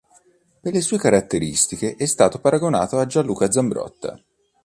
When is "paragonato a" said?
2.39-3.05